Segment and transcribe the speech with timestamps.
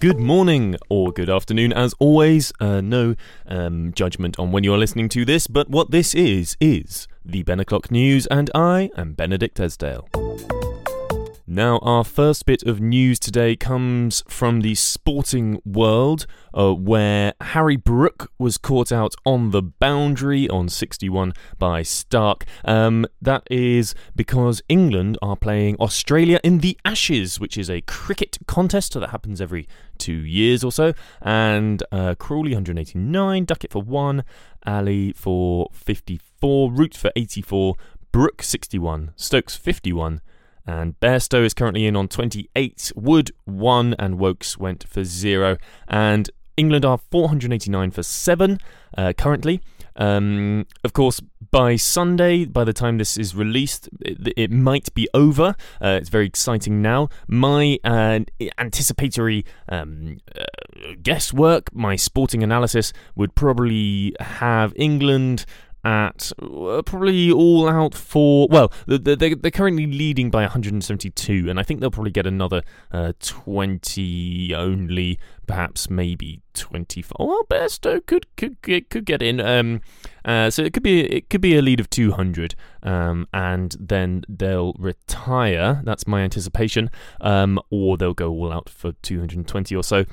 [0.00, 2.52] Good morning or good afternoon, as always.
[2.60, 3.16] Uh, no
[3.48, 7.42] um, judgment on when you are listening to this, but what this is, is the
[7.42, 10.08] Ben O'Clock News, and I am Benedict Esdale.
[11.50, 17.76] Now, our first bit of news today comes from the sporting world, uh, where Harry
[17.76, 22.42] Brook was caught out on the boundary on 61 by Starc.
[22.66, 28.36] Um, that is because England are playing Australia in the Ashes, which is a cricket
[28.46, 30.92] contest that happens every two years or so.
[31.22, 34.22] And uh, Crawley 189, Duckett for one,
[34.66, 37.74] Ali for 54, Root for 84,
[38.12, 40.20] Brook 61, Stokes 51.
[40.68, 42.92] And Bairstow is currently in on 28.
[42.94, 45.56] Wood 1 and Woakes went for 0.
[45.88, 46.28] And
[46.58, 48.58] England are 489 for 7
[48.98, 49.62] uh, currently.
[49.96, 55.08] Um, of course, by Sunday, by the time this is released, it, it might be
[55.14, 55.56] over.
[55.82, 57.08] Uh, it's very exciting now.
[57.26, 58.20] My uh,
[58.58, 60.44] anticipatory um, uh,
[61.02, 65.46] guesswork, my sporting analysis, would probably have England
[65.84, 71.62] at uh, probably all out for well they're, they're currently leading by 172 and i
[71.62, 78.60] think they'll probably get another uh, 20 only perhaps maybe 24 well Bairstow could could
[78.62, 79.80] could, could get in um,
[80.24, 84.24] uh, so it could be it could be a lead of 200 um, and then
[84.28, 90.04] they'll retire that's my anticipation um, or they'll go all out for 220 or so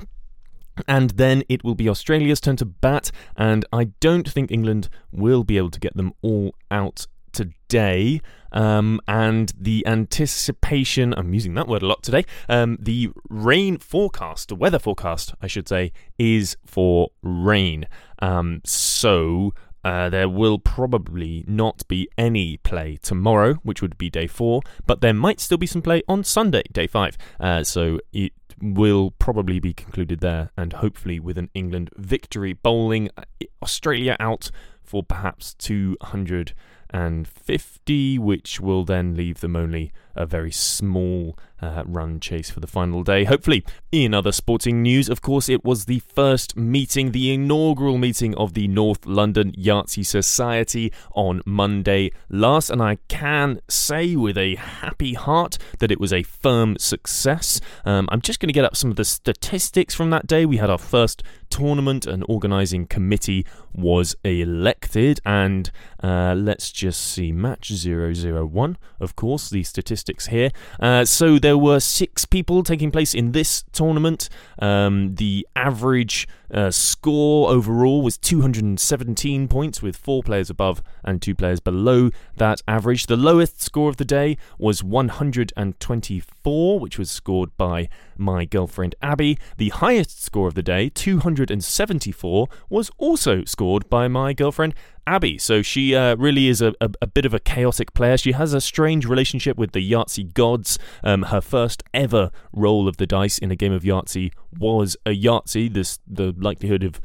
[0.88, 5.44] and then it will be Australia's turn to bat, and I don't think England will
[5.44, 8.22] be able to get them all out today.
[8.52, 14.48] Um, and the anticipation, I'm using that word a lot today, um, the rain forecast,
[14.48, 17.86] the weather forecast, I should say, is for rain.
[18.20, 24.26] Um, so uh, there will probably not be any play tomorrow, which would be day
[24.26, 27.18] four, but there might still be some play on Sunday, day five.
[27.40, 33.10] Uh, so it will probably be concluded there, and hopefully with an England victory, bowling
[33.18, 33.24] uh,
[33.62, 34.50] Australia out
[34.84, 42.50] for perhaps 250, which will then leave them only a very small uh, run chase
[42.50, 43.64] for the final day, hopefully.
[43.92, 48.54] In other sporting news, of course, it was the first meeting, the inaugural meeting of
[48.54, 55.14] the North London Yahtzee Society on Monday last, and I can say with a happy
[55.14, 57.62] heart that it was a firm success.
[57.86, 60.46] Um, I'm just going to get up some of the statistics from that day.
[60.46, 65.72] We had our first tournament, an organising committee was elected, and
[66.04, 70.52] uh, let's just see match 001, of course, the statistics here.
[70.80, 74.30] Uh, so there were six people taking place in this tournament.
[74.60, 81.36] Um, the average uh, score overall was 217 points, with four players above and two
[81.36, 83.06] players below that average.
[83.08, 89.38] The lowest score of the day was 124, which was scored by my girlfriend Abby.
[89.58, 94.74] The highest score of the day, 274, was also scored by my girlfriend
[95.08, 95.38] Abby.
[95.38, 98.18] So she uh, really is a, a, a, bit of a chaotic player.
[98.18, 100.80] She has a strange relationship with the Yahtzee gods.
[101.04, 105.10] Um, her first ever roll of the dice in a game of Yahtzee was a
[105.10, 105.74] Yahtzee.
[105.74, 107.02] This the likelihood of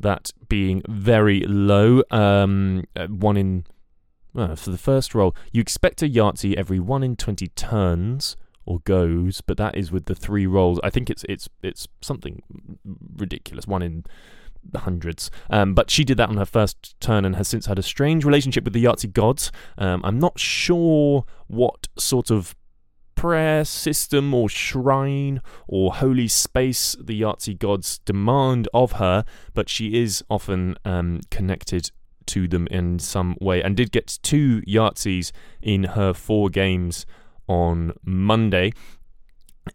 [0.00, 2.02] that being very low.
[2.10, 3.66] Um, uh, one in
[4.32, 8.80] well, for the first roll, you expect a Yahtzee every one in twenty turns or
[8.80, 10.80] goes, but that is with the three rolls.
[10.82, 12.42] I think it's it's it's something
[13.16, 13.66] ridiculous.
[13.66, 14.04] One in
[14.72, 15.30] the hundreds.
[15.50, 18.24] Um, but she did that on her first turn and has since had a strange
[18.24, 19.52] relationship with the Yahtzee gods.
[19.76, 22.56] Um, I'm not sure what sort of
[23.14, 30.00] prayer system or shrine or holy space the Yahtzee gods demand of her, but she
[30.00, 31.90] is often um, connected
[32.26, 35.32] to them in some way and did get two Yahtzees
[35.62, 37.06] in her four games
[37.46, 38.72] on Monday.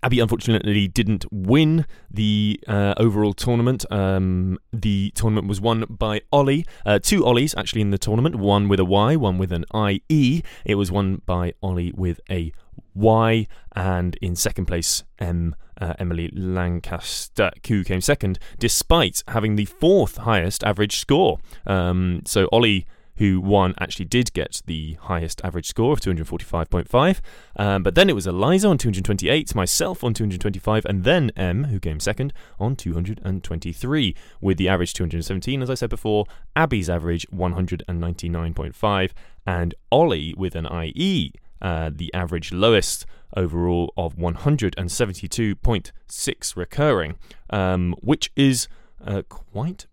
[0.04, 3.86] Abby unfortunately didn't win the uh, overall tournament.
[3.92, 6.66] Um, the tournament was won by Ollie.
[6.86, 10.44] Uh, two Ollies actually in the tournament, one with a Y, one with an IE.
[10.66, 12.52] It was won by Ollie with a
[12.94, 15.56] Y, and in second place, M.
[15.82, 21.40] Uh, Emily Lancaster, who came second, despite having the fourth highest average score.
[21.66, 22.86] Um, so Ollie
[23.20, 27.20] who won, actually did get the highest average score of 245.5.
[27.58, 31.82] Um, but then it was Eliza on 228, myself on 225, and then M, who
[31.82, 39.12] came second, on 223, with the average 217, as I said before, Abby's average 199.5,
[39.46, 41.34] and Ollie with an IE.
[41.62, 43.06] Uh, the average lowest
[43.36, 47.18] overall of 172.6 recurring,
[47.50, 48.70] um, which is
[49.06, 49.88] uh, quite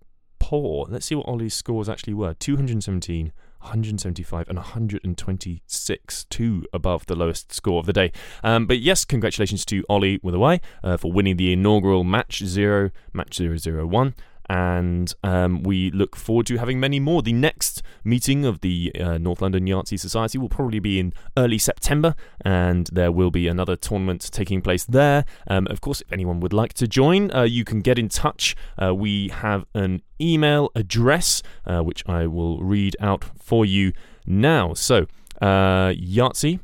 [0.47, 0.87] poor.
[0.89, 3.33] Let's see what Ollie's scores actually were 217,
[3.63, 8.13] 175 and 126, two above the lowest score of the day.
[8.45, 12.45] Um, but yes, congratulations to Ollie with a Y uh, for winning the inaugural match
[12.45, 14.15] zero, match 001
[14.49, 17.23] and um, we look forward to having many more.
[17.23, 21.59] The next meeting of the uh, North London Yahtzee Society will probably be in early
[21.59, 25.25] September, and there will be another tournament taking place there.
[25.49, 28.57] Um, of course, if anyone would like to join, uh, you can get in touch.
[28.81, 33.93] Uh, we have an email address uh, which I will read out for you
[34.27, 34.75] now.
[34.75, 35.07] So,
[35.41, 36.61] uh, Yahtzee.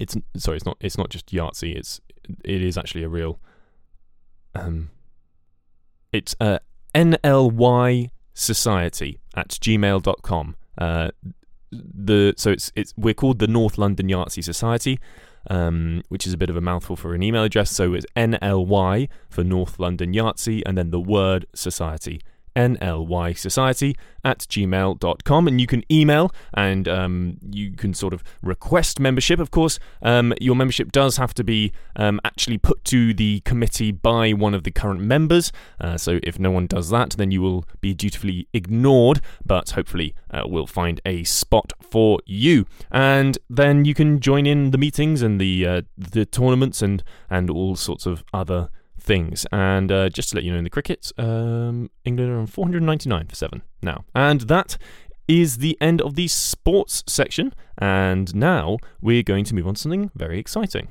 [0.00, 0.76] It's sorry, it's not.
[0.80, 1.76] It's not just Yahtzee.
[1.76, 2.00] It's
[2.44, 3.38] it is actually a real.
[4.54, 4.90] Um,
[6.12, 6.58] it's uh,
[6.94, 10.56] NLY Society at gmail.com.
[10.78, 11.10] Uh,
[11.70, 14.98] the so it's it's we're called the North London Yahtzee Society,
[15.50, 17.70] um, which is a bit of a mouthful for an email address.
[17.70, 22.20] So it's NLY for North London Yahtzee, and then the word Society
[22.56, 25.48] NLY Society at gmail.com.
[25.48, 29.38] And you can email and um, you can sort of request membership.
[29.38, 33.92] Of course, um, your membership does have to be um, actually put to the committee
[33.92, 35.52] by one of the current members.
[35.80, 39.20] Uh, so if no one does that, then you will be dutifully ignored.
[39.44, 42.66] But hopefully, uh, we'll find a spot for you.
[42.90, 47.50] And then you can join in the meetings and the, uh, the tournaments and, and
[47.50, 48.70] all sorts of other
[49.04, 49.46] things.
[49.52, 53.26] And uh, just to let you know, in the cricket, um, England are on 499
[53.26, 54.04] for seven now.
[54.14, 54.76] And that
[55.28, 57.54] is the end of the sports section.
[57.78, 60.88] And now we're going to move on to something very exciting.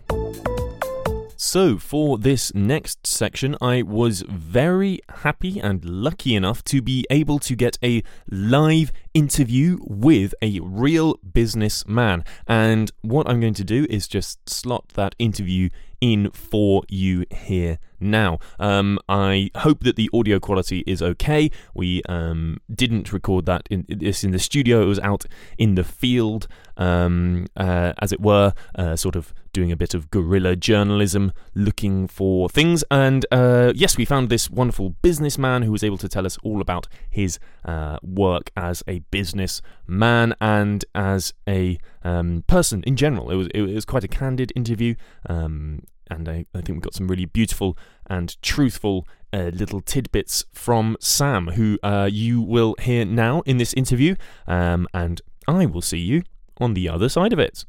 [1.35, 7.37] So, for this next section, I was very happy and lucky enough to be able
[7.39, 8.01] to get a
[8.31, 12.23] live interview with a real businessman.
[12.47, 15.67] And what I'm going to do is just slot that interview
[15.99, 18.39] in for you here now.
[18.59, 21.49] Um, I hope that the audio quality is okay.
[21.73, 24.81] We um, didn't record that in this in the studio.
[24.81, 25.25] It was out
[25.57, 26.47] in the field,
[26.77, 32.07] um, uh, as it were, uh, sort of doing a bit of guerrilla journalism, looking
[32.07, 32.83] for things.
[32.89, 36.59] And uh, yes, we found this wonderful businessman who was able to tell us all
[36.59, 43.31] about his uh, work as a businessman and as a um, person in general.
[43.31, 44.95] It was it was quite a candid interview.
[45.29, 47.77] Um, and I, I, think we got some really beautiful
[48.07, 53.73] and truthful uh, little tidbits from Sam, who uh, you will hear now in this
[53.73, 54.15] interview,
[54.47, 56.23] um, and I will see you
[56.57, 57.65] on the other side of it.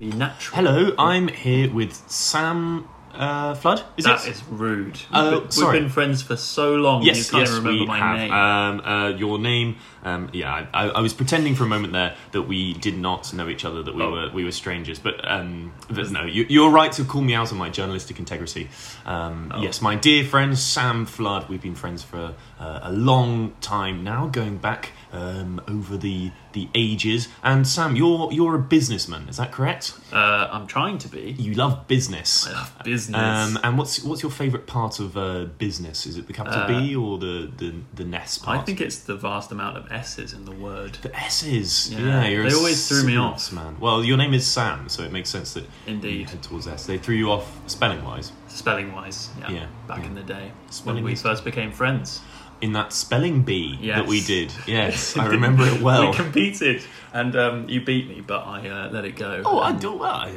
[0.00, 3.82] Hello, I'm here with Sam uh, Flood.
[3.96, 4.30] Is that it?
[4.32, 4.98] is rude.
[5.12, 5.74] Uh, we've, sorry.
[5.74, 7.02] we've been friends for so long.
[7.02, 8.16] Yes, you can't yes, remember we my have.
[8.18, 8.32] name.
[8.32, 9.76] Um, uh, your name.
[10.04, 13.48] Um, yeah, I, I, was pretending for a moment there that we did not know
[13.48, 14.10] each other, that we oh.
[14.10, 14.98] were we were strangers.
[14.98, 18.68] But um, no, you, are right to call me out on my journalistic integrity.
[19.06, 19.62] Um, oh.
[19.62, 21.48] Yes, my dear friend Sam Flood.
[21.48, 26.68] We've been friends for uh, a long time now, going back um, over the the
[26.74, 27.28] ages.
[27.42, 29.94] And Sam, you're you're a businessman, is that correct?
[30.12, 31.32] Uh, I'm trying to be.
[31.38, 32.46] You love business.
[32.46, 33.20] I love business.
[33.20, 36.06] Um, and what's what's your favourite part of uh, business?
[36.06, 38.58] Is it the capital uh, B or the the the Ness part?
[38.58, 40.94] I think it's the vast amount of S's in the word.
[41.02, 41.92] The S's.
[41.92, 43.76] Yeah, yeah they always threw me off, man.
[43.80, 46.86] Well, your name is Sam, so it makes sense that indeed you head towards S.
[46.86, 48.32] They threw you off spelling wise.
[48.48, 49.50] Spelling wise, yeah.
[49.50, 50.06] yeah back yeah.
[50.06, 52.20] in the day spelling when we first became friends
[52.60, 53.98] in that spelling bee yes.
[53.98, 54.52] that we did.
[54.66, 56.10] Yes, I remember it well.
[56.10, 59.42] we competed, and um, you beat me, but I uh, let it go.
[59.44, 59.94] Oh, I do.
[59.94, 60.30] Well,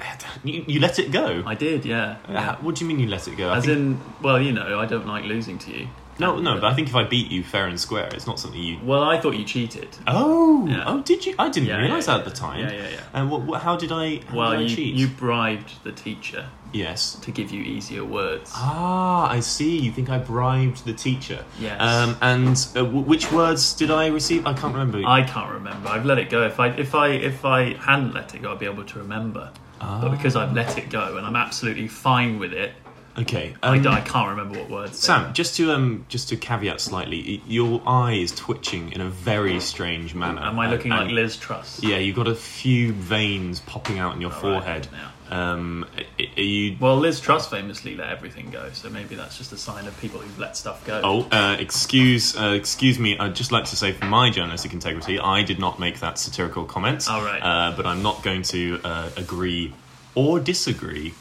[0.43, 1.43] you, you let it go.
[1.45, 2.17] I did, yeah.
[2.27, 2.57] yeah.
[2.57, 3.53] What do you mean you let it go?
[3.53, 3.77] As think...
[3.77, 5.87] in, well, you know, I don't like losing to you.
[6.19, 8.59] No, no, but I think if I beat you fair and square, it's not something
[8.59, 8.79] you.
[8.83, 9.89] Well, I thought you cheated.
[10.07, 10.83] Oh, yeah.
[10.85, 11.35] oh, did you?
[11.37, 12.59] I didn't yeah, realise yeah, that at the time.
[12.59, 12.99] Yeah, yeah, yeah.
[13.13, 14.21] And what, what, how did I?
[14.27, 14.95] How well, did I you, cheat?
[14.95, 16.49] you bribed the teacher.
[16.73, 17.15] Yes.
[17.21, 18.51] To give you easier words.
[18.53, 19.77] Ah, I see.
[19.77, 21.45] You think I bribed the teacher?
[21.59, 21.79] Yes.
[21.79, 24.45] Um, and uh, w- which words did I receive?
[24.45, 25.01] I can't remember.
[25.05, 25.87] I can't remember.
[25.87, 26.45] I've let it go.
[26.45, 29.51] If I if I if I hadn't let it go, I'd be able to remember.
[29.79, 30.01] Ah.
[30.01, 32.73] But because I've let it go and I'm absolutely fine with it,
[33.19, 34.99] Okay, um, I, I, can't remember what words.
[34.99, 39.59] Sam, just to um, just to caveat slightly, your eye is twitching in a very
[39.59, 40.41] strange manner.
[40.41, 41.81] Am I looking and, like Liz Truss?
[41.81, 44.87] Yeah, you've got a few veins popping out in your All forehead.
[44.91, 45.87] Right, um,
[46.19, 46.77] are you?
[46.79, 50.19] Well, Liz Truss famously let everything go, so maybe that's just a sign of people
[50.19, 51.01] who've let stuff go.
[51.03, 53.17] Oh, uh, excuse, uh, excuse me.
[53.17, 56.65] I'd just like to say, for my journalistic integrity, I did not make that satirical
[56.65, 57.09] comment.
[57.09, 59.73] All right, uh, but I'm not going to uh, agree
[60.13, 61.13] or disagree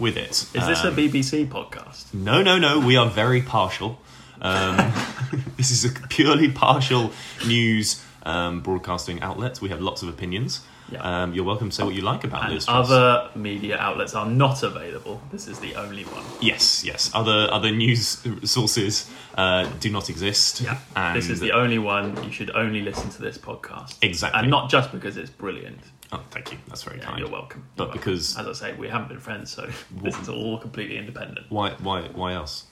[0.00, 0.30] with it.
[0.30, 2.12] Is this um, a BBC podcast?
[2.14, 2.80] No, no, no.
[2.80, 4.00] We are very partial.
[4.40, 4.76] Um,
[5.56, 7.12] this is a purely partial
[7.46, 9.60] news um, broadcasting outlet.
[9.60, 10.60] We have lots of opinions.
[10.90, 11.22] Yeah.
[11.22, 14.26] Um, you're welcome to say what you like about And Liz other media outlets are
[14.26, 15.22] not available.
[15.30, 16.24] This is the only one.
[16.40, 17.12] Yes, yes.
[17.14, 20.64] Other other news sources uh, do not exist.
[20.96, 22.20] And this is the only one.
[22.24, 23.98] You should only listen to this podcast.
[24.02, 24.40] Exactly.
[24.40, 25.80] And not just because it's brilliant.
[26.12, 26.58] Oh, thank you.
[26.68, 27.18] That's very Yeah, kind.
[27.20, 27.64] you're welcome.
[27.76, 28.00] But You're welcome.
[28.00, 29.68] because- as I say, we haven't been friends, so
[30.02, 31.46] this is all completely independent.
[31.50, 32.64] Why why why else?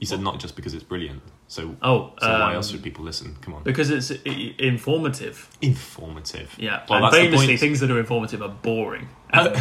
[0.00, 1.22] You said not just because it's brilliant.
[1.48, 3.36] So Oh, so why um, else should people listen?
[3.40, 3.62] Come on.
[3.62, 5.48] Because it's i- informative.
[5.62, 6.54] Informative.
[6.58, 6.84] Yeah.
[6.88, 9.08] Well, and famously, things that are informative are boring.
[9.30, 9.56] And,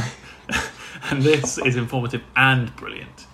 [1.10, 3.28] and this is informative and brilliant.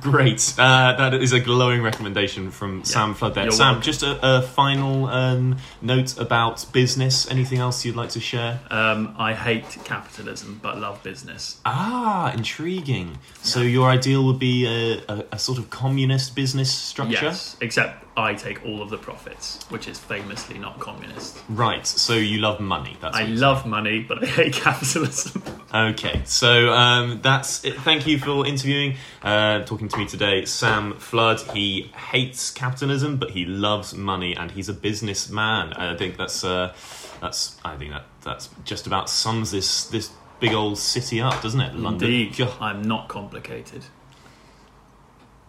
[0.00, 0.54] Great.
[0.58, 3.50] Uh, that is a glowing recommendation from Sam Flood there.
[3.50, 3.82] Sam, welcome.
[3.82, 7.30] just a, a final um, note about business.
[7.30, 8.60] Anything else you'd like to share?
[8.70, 11.60] Um, I hate capitalism, but love business.
[11.64, 13.18] Ah, intriguing.
[13.42, 17.26] So your ideal would be a, a, a sort of communist business structure?
[17.26, 21.38] Yes, except I take all of the profits, which is famously not communist.
[21.48, 21.86] Right.
[21.86, 22.96] So you love money.
[23.00, 25.42] That's I love money, but I hate capitalism.
[25.72, 27.76] Okay, so um, that's it.
[27.76, 30.44] Thank you for interviewing, uh, talking to me today.
[30.44, 35.72] Sam Flood, he hates capitalism, but he loves money, and he's a businessman.
[35.74, 36.74] I think that's uh,
[37.20, 41.60] that's I think that that's just about sums this this big old city up, doesn't
[41.60, 41.76] it?
[41.76, 42.10] London.
[42.10, 43.84] Indeed, I'm not complicated.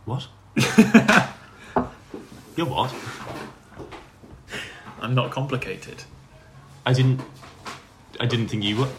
[0.05, 0.27] What?
[2.55, 2.93] You're what?
[5.01, 6.03] I'm not complicated.
[6.85, 7.21] I didn't.
[8.19, 8.89] I didn't think you were.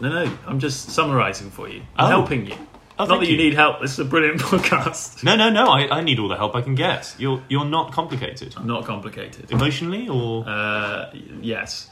[0.00, 1.82] No, no, I'm just summarising for you.
[1.96, 2.08] I'm Oh.
[2.08, 2.54] helping you.
[2.98, 3.42] Oh, not thank that you you.
[3.44, 3.80] need help.
[3.80, 5.22] This is a brilliant podcast.
[5.22, 5.66] No, no, no.
[5.66, 7.14] I, I need all the help I can get.
[7.18, 8.54] You're you're not complicated.
[8.56, 9.50] I'm not complicated.
[9.50, 11.10] Emotionally, or Uh,
[11.40, 11.88] yes,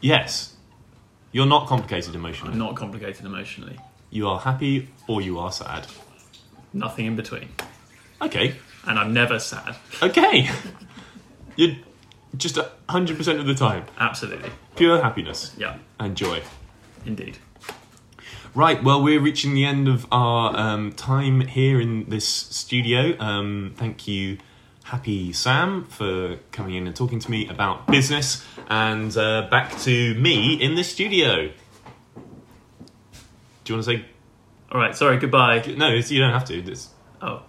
[0.00, 0.54] yes,
[1.32, 2.52] you're not complicated emotionally.
[2.52, 3.78] I'm not complicated emotionally.
[4.10, 5.86] You are happy or you are sad.
[6.72, 7.48] Nothing in between.
[8.22, 8.54] Okay.
[8.88, 9.76] And I'm never sad.
[10.02, 10.50] Okay.
[11.56, 11.76] You're
[12.36, 13.84] just a hundred percent of the time.
[13.98, 14.50] Absolutely.
[14.76, 16.42] Pure happiness Yeah, and joy.
[17.04, 17.38] indeed.
[18.54, 23.14] Right, well, we're reaching the end of our um, time here in this studio.
[23.20, 24.38] Um, thank you,
[24.84, 28.44] Happy Sam, for coming in and talking to me about business.
[28.68, 31.50] And uh, back to me in the studio.
[33.64, 34.04] Do you want to say
[34.72, 35.62] All right, sorry, goodbye.
[35.76, 35.90] no?
[35.90, 36.58] It's, you don't have to.
[36.58, 36.88] It's,
[37.20, 37.42] Oh,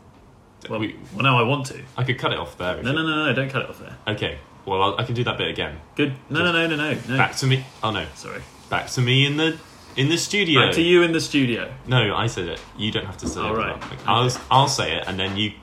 [0.70, 1.82] well, we, well now I want to.
[1.98, 2.82] I could cut it off there.
[2.82, 3.96] No, no, no, no, don't cut it off there.
[4.08, 4.39] Okay.
[4.66, 5.80] Well, I'll, I can do that bit again.
[5.96, 6.13] Good.
[6.30, 7.18] No, no, no, no, no, no.
[7.18, 7.63] Back to me.
[7.82, 8.06] Oh no.
[8.16, 8.42] Sorry.
[8.70, 9.58] Back to me in the
[9.96, 10.66] in the studio.
[10.66, 11.72] Back to you in the studio.
[11.88, 12.62] No, I said it.
[12.78, 13.58] You don't have to say All it.
[13.58, 13.75] right.
[13.75, 13.96] Okay.
[14.06, 15.54] I'll I'll say it, and then you.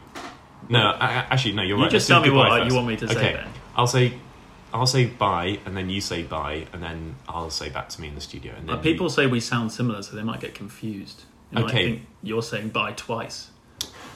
[0.68, 1.62] No, I, actually, no.
[1.62, 1.80] You're right.
[1.80, 1.90] You right.
[1.92, 3.32] just Let's tell me what goodbye you want me to say Okay.
[3.34, 3.48] then.
[3.76, 4.14] I'll say,
[4.74, 8.08] I'll say bye, and then you say bye, and then I'll say back to me
[8.08, 10.54] in the studio, and then Uh, people say we sound similar, so they might get
[10.54, 11.22] confused.
[11.52, 11.84] They might Okay.
[11.84, 13.50] think you're saying bye twice.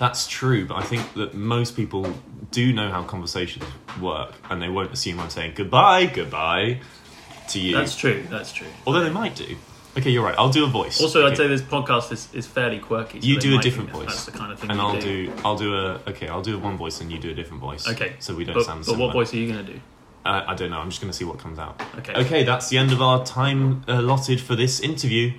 [0.00, 2.10] That's true, but I think that most people
[2.50, 3.66] do know how conversations
[4.00, 6.80] work, and they won't assume I'm saying goodbye, goodbye
[7.48, 7.76] to you.
[7.76, 8.24] That's true.
[8.30, 8.66] That's true.
[8.86, 9.56] Although they might do.
[9.98, 10.36] Okay, you're right.
[10.38, 11.02] I'll do a voice.
[11.02, 11.32] Also, okay.
[11.32, 13.20] I'd say this podcast is, is fairly quirky.
[13.20, 14.06] so You do a different voice.
[14.06, 15.26] That's the kind of thing and I'll do.
[15.26, 17.86] do I'll do a okay I'll do one voice and you do a different voice
[17.88, 18.14] Okay.
[18.20, 19.80] so we don't but, sound but similar what voice are you going to do?
[20.24, 22.14] uh, I don't know I'm just going to see what comes out Okay.
[22.14, 25.32] okay that's the end of our time allotted for this interview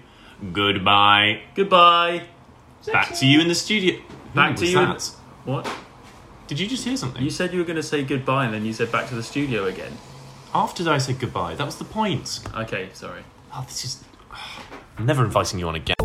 [0.52, 2.24] goodbye Goodbye.
[2.92, 4.00] back to you in the studio
[4.34, 5.04] Back to you in- that?
[5.46, 5.70] What?
[6.48, 8.66] did you just hear something You said you were going to say goodbye, and then
[8.66, 9.98] you said back to the studio again.
[10.54, 13.22] after I said goodbye that was the point Okay, sorry.
[13.54, 14.04] oh this is
[14.98, 15.96] I'm never inviting you on again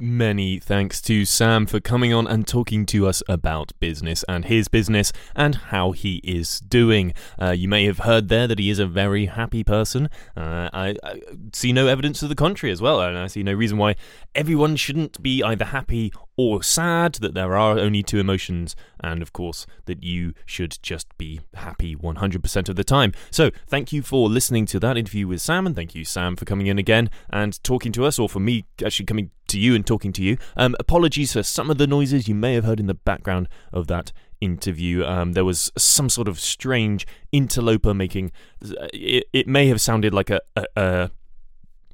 [0.00, 4.68] Many thanks to Sam for coming on and talking to us about business and his
[4.68, 7.12] business and how he is doing.
[7.40, 10.08] Uh, you may have heard there that he is a very happy person.
[10.36, 11.20] Uh, I, I
[11.52, 13.96] see no evidence to the contrary as well, and I see no reason why
[14.36, 19.32] everyone shouldn't be either happy or sad, that there are only two emotions, and of
[19.32, 23.12] course, that you should just be happy 100% of the time.
[23.30, 26.44] So, thank you for listening to that interview with Sam, and thank you, Sam, for
[26.44, 29.84] coming in again and talking to us, or for me actually coming to you and
[29.84, 30.38] talking to you.
[30.56, 33.88] Um, apologies for some of the noises you may have heard in the background of
[33.88, 35.04] that interview.
[35.04, 38.30] Um, there was some sort of strange interloper making.
[38.62, 41.10] It, it may have sounded like a, a, a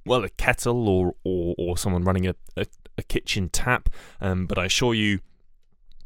[0.05, 2.67] well, a kettle or or, or someone running a, a,
[2.99, 3.89] a kitchen tap.
[4.21, 5.21] Um, but I assure you,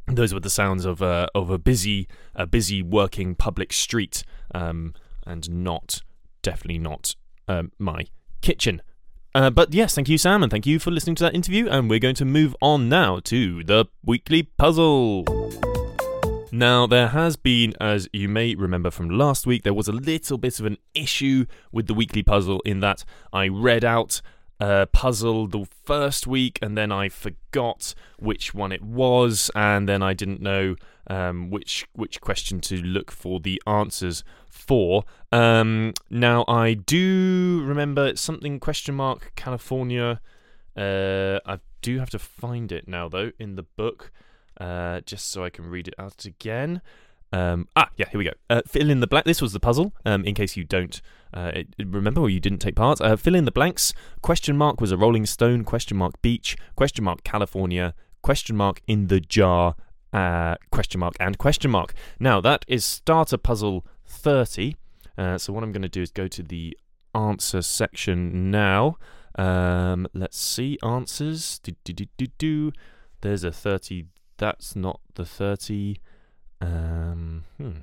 [0.07, 4.25] those were the sounds of a of a busy a busy working public street,
[4.55, 4.95] um,
[5.27, 6.03] and not
[6.43, 7.15] definitely not
[7.47, 8.07] um, my
[8.41, 8.83] kitchen.
[9.35, 11.69] Uh, but yes, thank you, Sam, and thank you for listening to that interview.
[11.69, 15.25] And we're going to move on now to the weekly puzzle.
[16.51, 20.39] Now, there has been, as you may remember from last week, there was a little
[20.39, 24.23] bit of an issue with the weekly puzzle in that I read out
[24.61, 30.03] a puzzle the first week, and then I forgot which one it was, and then
[30.03, 30.77] I didn't know
[31.09, 35.05] um, which which question to look for the answers for.
[35.31, 40.21] Um, now I do remember something question mark California.
[40.77, 44.11] Uh, I do have to find it now though in the book,
[44.59, 46.83] uh, just so I can read it out again.
[47.33, 48.33] Um, ah, yeah, here we go.
[48.49, 49.27] Uh, fill in the blank.
[49.27, 49.93] This was the puzzle.
[50.05, 51.01] Um, in case you don't
[51.35, 53.93] uh, remember or you didn't take part, uh, fill in the blanks.
[54.23, 55.65] Question mark was a Rolling Stone.
[55.65, 56.57] Question mark beach.
[56.75, 57.95] Question mark California.
[58.23, 59.75] Question mark in the jar.
[60.11, 61.93] Uh, question mark and question mark.
[62.19, 64.77] Now that is starter puzzle thirty.
[65.19, 66.77] Uh, so what I'm going to do is go to the
[67.15, 68.97] answer section now.
[69.37, 71.59] Um, let's see answers.
[71.59, 72.73] Do, do, do.
[73.21, 74.07] There's a thirty.
[74.39, 76.01] That's not the thirty.
[76.61, 77.79] Um, hmm.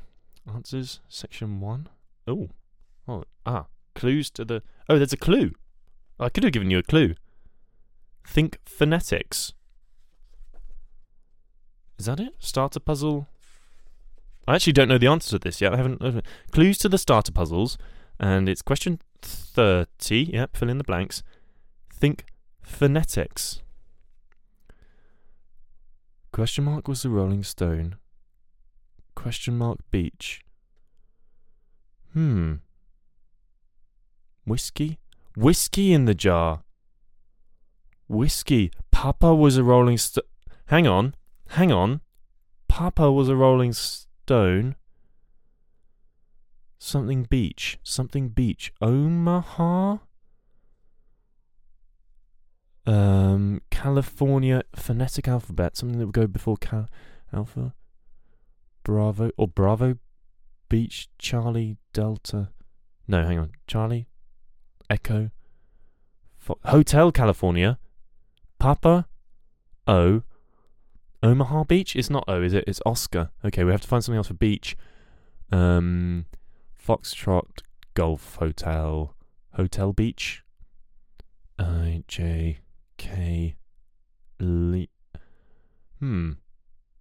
[0.53, 1.87] Answers, section one.
[2.27, 2.49] Oh,
[3.07, 4.63] oh, ah, clues to the.
[4.89, 5.51] Oh, there's a clue.
[6.19, 7.15] I could have given you a clue.
[8.25, 9.53] Think phonetics.
[11.99, 12.33] Is that it?
[12.39, 13.27] Starter puzzle.
[14.47, 15.73] I actually don't know the answer to this yet.
[15.73, 16.01] I haven't.
[16.01, 16.21] Uh,
[16.51, 17.77] clues to the starter puzzles,
[18.19, 20.29] and it's question thirty.
[20.33, 21.23] Yep, fill in the blanks.
[21.91, 22.25] Think
[22.61, 23.61] phonetics.
[26.35, 27.95] Question mark was the Rolling Stone.
[29.15, 30.41] Question mark beach.
[32.11, 32.55] Hmm.
[34.45, 34.99] Whiskey?
[35.37, 36.63] Whiskey in the jar.
[38.09, 38.69] Whiskey.
[38.91, 40.25] Papa was a rolling stone.
[40.65, 41.15] Hang on.
[41.51, 42.01] Hang on.
[42.67, 44.75] Papa was a rolling stone.
[46.77, 47.79] Something beach.
[47.81, 48.73] Something beach.
[48.81, 49.99] Omaha?
[52.85, 55.77] Um, California phonetic alphabet.
[55.77, 56.89] Something that would go before cal-
[57.31, 57.75] alpha.
[58.81, 59.97] Bravo or Bravo
[60.69, 62.49] Beach Charlie Delta.
[63.07, 63.51] No, hang on.
[63.67, 64.07] Charlie
[64.89, 65.29] Echo
[66.35, 67.77] Fo- Hotel California
[68.57, 69.05] Papa
[69.85, 70.23] O
[71.21, 71.95] Omaha Beach.
[71.95, 72.63] It's not O, is it?
[72.65, 73.29] It's Oscar.
[73.43, 74.75] Okay, we have to find something else for beach.
[75.51, 76.25] Um,
[76.75, 77.61] Foxtrot
[77.93, 79.15] Golf Hotel
[79.53, 80.43] Hotel Beach.
[81.59, 82.61] I J
[82.97, 83.57] K
[84.41, 84.85] L.
[85.99, 86.31] Hmm.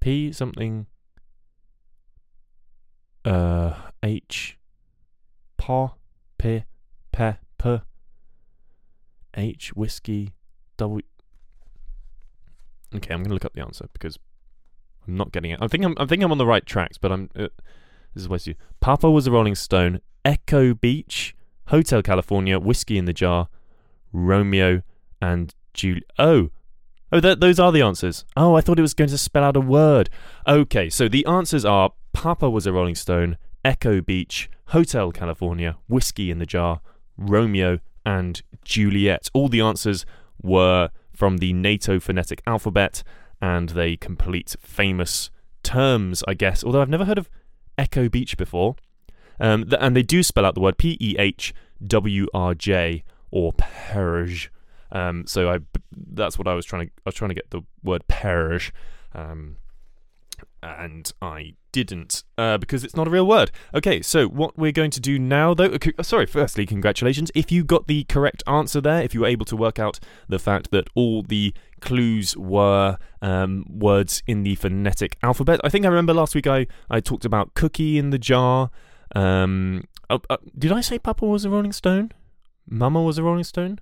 [0.00, 0.86] P something
[3.24, 4.58] uh, H,
[5.56, 5.94] pa,
[6.38, 6.64] p,
[7.12, 7.78] pe, p,
[9.36, 10.34] H, whiskey,
[10.76, 11.02] W.
[12.94, 14.18] Okay, I'm gonna look up the answer because
[15.08, 15.58] I'm not getting it.
[15.60, 17.30] I think I'm, I think I'm on the right tracks, but I'm.
[17.34, 17.48] Uh,
[18.14, 18.48] this is West.
[18.80, 20.00] Papa was a Rolling Stone.
[20.24, 21.34] Echo Beach,
[21.68, 23.48] Hotel California, whiskey in the jar,
[24.12, 24.82] Romeo
[25.20, 26.02] and Julie.
[26.18, 26.50] Oh,
[27.14, 28.24] oh, th- those are the answers.
[28.36, 30.10] Oh, I thought it was going to spell out a word.
[30.46, 36.30] Okay, so the answers are Papa was a Rolling Stone, Echo Beach, Hotel California, Whiskey
[36.30, 36.80] in the Jar,
[37.16, 39.28] Romeo, and Juliet.
[39.32, 40.04] All the answers
[40.42, 43.02] were from the NATO phonetic alphabet,
[43.40, 45.30] and they complete famous
[45.62, 46.64] terms, I guess.
[46.64, 47.30] Although I've never heard of
[47.78, 48.76] Echo Beach before.
[49.40, 53.02] Um, th- and they do spell out the word P E H W R J
[53.30, 54.50] or Perge.
[54.92, 55.58] Um, so I,
[55.92, 56.92] that's what I was trying to.
[56.98, 58.72] I was trying to get the word Perge.
[59.14, 59.56] Um,
[60.62, 63.50] and I didn't uh, because it's not a real word.
[63.74, 65.76] Okay, so what we're going to do now, though.
[65.98, 67.30] Uh, sorry, firstly, congratulations.
[67.34, 70.38] If you got the correct answer there, if you were able to work out the
[70.38, 75.88] fact that all the clues were um, words in the phonetic alphabet, I think I
[75.88, 78.70] remember last week I, I talked about cookie in the jar.
[79.14, 82.12] Um, uh, uh, did I say Papa was a Rolling Stone?
[82.66, 83.80] Mama was a Rolling Stone?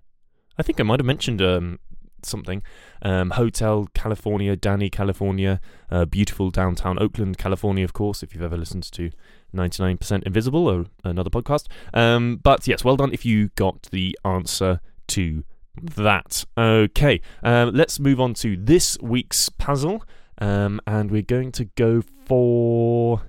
[0.62, 1.80] I think I might have mentioned um,
[2.22, 2.62] something.
[3.02, 8.56] Um, Hotel California, Dani California, uh, beautiful downtown Oakland, California, of course, if you've ever
[8.56, 9.10] listened to
[9.52, 11.66] 99% Invisible or another podcast.
[11.92, 15.42] Um, but yes, well done if you got the answer to
[15.96, 16.44] that.
[16.56, 20.04] Okay, um, let's move on to this week's puzzle.
[20.38, 23.22] Um, and we're going to go for.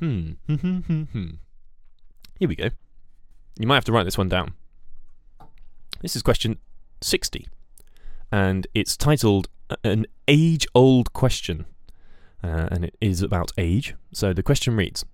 [0.00, 0.32] Hmm.
[2.40, 2.70] Here we go.
[3.56, 4.54] You might have to write this one down.
[6.00, 6.58] This is question
[7.04, 7.48] 60
[8.32, 9.48] and it's titled
[9.84, 11.66] An Age Old Question.
[12.42, 13.94] Uh, and it is about age.
[14.12, 15.04] So the question reads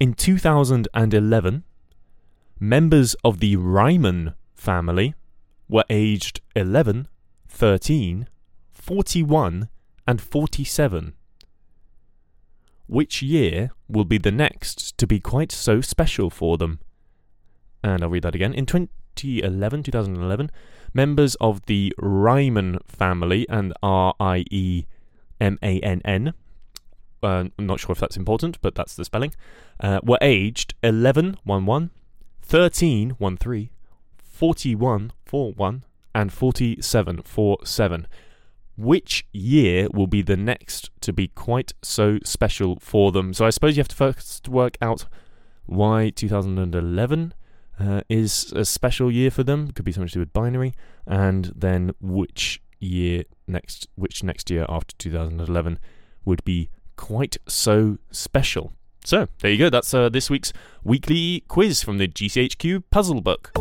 [0.00, 1.64] In 2011,
[2.58, 5.14] members of the Riemann family
[5.68, 7.06] were aged 11,
[7.48, 8.28] 13,
[8.72, 9.68] 41,
[10.08, 11.12] and 47.
[12.88, 16.80] Which year will be the next to be quite so special for them?
[17.82, 18.54] And I'll read that again.
[18.54, 20.50] In 2011, 2011,
[20.96, 24.86] members of the Riemann family, and R I E
[25.40, 26.34] M A N N.
[27.22, 29.32] Uh, I'm not sure if that's important, but that's the spelling.
[29.80, 31.90] Uh, were aged 11, 1 1,
[32.42, 33.70] 13, 1 3,
[34.18, 38.06] 41, 4 1, and 47 for 7.
[38.78, 43.34] Which year will be the next to be quite so special for them?
[43.34, 45.06] So I suppose you have to first work out
[45.64, 47.34] why 2011
[47.78, 49.70] uh, is a special year for them.
[49.72, 50.74] Could be something to do with binary,
[51.06, 55.78] and then which year next, which next year after 2011
[56.24, 58.72] would be quite so special.
[59.04, 59.70] So there you go.
[59.70, 63.52] That's uh, this week's weekly quiz from the GCHQ puzzle book.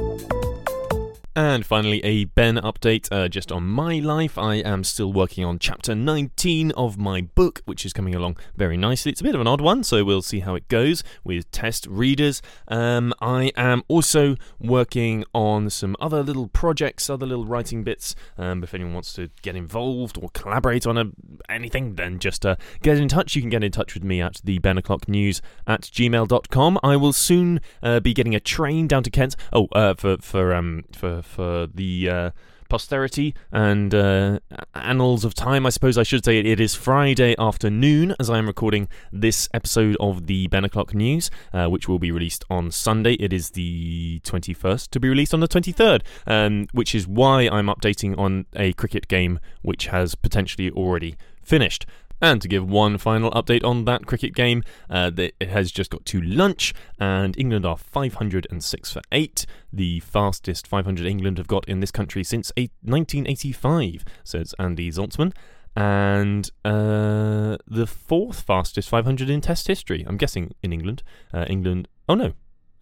[1.38, 4.38] And finally, a Ben update uh, just on my life.
[4.38, 8.78] I am still working on chapter 19 of my book, which is coming along very
[8.78, 9.12] nicely.
[9.12, 11.88] It's a bit of an odd one, so we'll see how it goes with test
[11.88, 12.42] readers.
[12.70, 18.16] Um, I am also working on some other little projects, other little writing bits.
[18.38, 21.12] Um, if anyone wants to get involved or collaborate on a,
[21.50, 23.36] anything, then just uh, get in touch.
[23.36, 26.80] You can get in touch with me at the Ben O'Clock News at gmail.com.
[26.82, 29.36] I will soon uh, be getting a train down to Kent.
[29.52, 32.32] Oh, uh, for for um for for the uh,
[32.70, 34.40] posterity and uh,
[34.74, 38.48] annals of time, I suppose I should say it is Friday afternoon as I am
[38.48, 43.14] recording this episode of the Ben O'Clock News, uh, which will be released on Sunday.
[43.14, 47.68] It is the 21st to be released on the 23rd, um, which is why I'm
[47.68, 51.86] updating on a cricket game which has potentially already finished.
[52.26, 56.06] And to give one final update on that cricket game, uh, it has just got
[56.06, 61.82] to lunch, and England are 506 for 8, the fastest 500 England have got in
[61.82, 65.34] this country since 1985, says Andy Zaltzman.
[65.76, 70.04] And uh, the fourth fastest 500 in Test history.
[70.08, 71.04] I'm guessing in England.
[71.32, 71.88] Uh, England.
[72.10, 72.34] Oh no,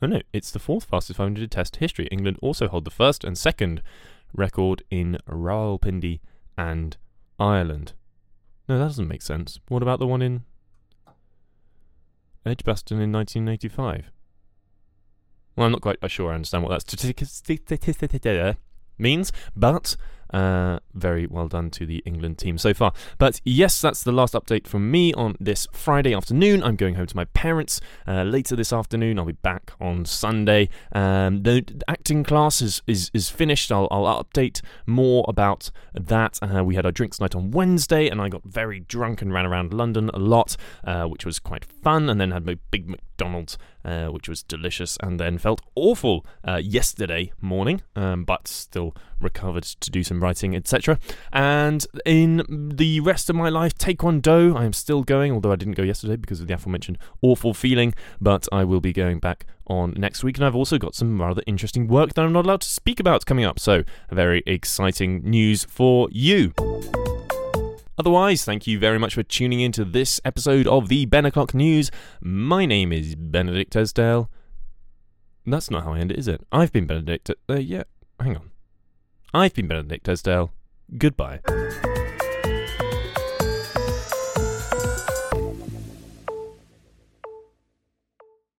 [0.01, 2.08] oh no, it's the fourth fastest 500 in Test history.
[2.13, 3.82] England also hold the first and second
[4.34, 6.21] record in Rawalpindi
[6.58, 6.95] and
[7.38, 7.91] Ireland.
[8.67, 9.60] No, that doesn't make sense.
[9.67, 10.43] What about the one in
[12.45, 14.12] Edgbaston in 1985?
[15.56, 18.54] Well, I'm not quite sure I understand what that statistic uh,
[18.97, 19.95] means, but
[20.33, 22.91] uh, very well done to the England team so far.
[23.17, 26.63] But yes, that's the last update from me on this Friday afternoon.
[26.63, 29.19] I'm going home to my parents uh, later this afternoon.
[29.19, 30.69] I'll be back on Sunday.
[30.91, 33.71] Um, the acting class is, is, is finished.
[33.71, 36.39] I'll, I'll update more about that.
[36.41, 39.45] Uh, we had our drinks night on Wednesday, and I got very drunk and ran
[39.45, 43.57] around London a lot, uh, which was quite fun, and then had my big McDonald's,
[43.85, 46.25] uh, which was delicious, and then felt awful
[46.59, 50.99] yesterday morning, um, but still recovered to do some writing, etc.
[51.31, 52.43] And in
[52.75, 56.15] the rest of my life, Taekwondo, I am still going, although I didn't go yesterday
[56.15, 60.38] because of the aforementioned awful feeling, but I will be going back on next week.
[60.38, 63.25] And I've also got some rather interesting work that I'm not allowed to speak about
[63.25, 66.53] coming up, so very exciting news for you.
[67.97, 71.91] Otherwise, thank you very much for tuning in to this episode of the Ben News.
[72.21, 74.29] My name is Benedict Esdale.
[75.45, 76.41] That's not how I end it, is it?
[76.51, 77.29] I've been Benedict.
[77.49, 77.83] Uh, yeah,
[78.19, 78.52] hang on.
[79.33, 80.51] I've been Benedict Esdale.
[80.97, 81.39] Goodbye.